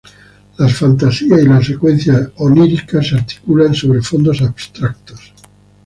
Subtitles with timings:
[0.57, 5.31] Las fantasías y las secuencias oníricas se articulan sobre fondos abstractos.